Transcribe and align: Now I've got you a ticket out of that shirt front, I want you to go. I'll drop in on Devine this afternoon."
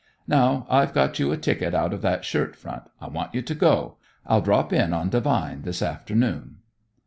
Now 0.27 0.65
I've 0.67 0.95
got 0.95 1.19
you 1.19 1.31
a 1.31 1.37
ticket 1.37 1.75
out 1.75 1.93
of 1.93 2.01
that 2.01 2.25
shirt 2.25 2.55
front, 2.55 2.89
I 2.99 3.07
want 3.07 3.35
you 3.35 3.43
to 3.43 3.53
go. 3.53 3.97
I'll 4.25 4.41
drop 4.41 4.73
in 4.73 4.93
on 4.93 5.09
Devine 5.09 5.61
this 5.61 5.83
afternoon." 5.83 6.55